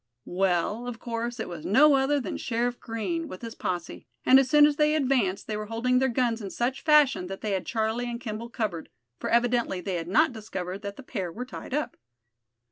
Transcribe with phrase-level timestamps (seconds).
[0.25, 4.49] Well, of course it was no other than Sheriff Green, with his posse; and as
[4.49, 8.19] they advanced they were holding their guns in such fashion that they had Charlie and
[8.19, 11.97] Kimball covered; for evidently they had not discovered that the pair were tied up.